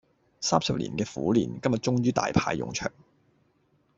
[0.39, 2.91] 三十年嘅苦練，今日終於大派用場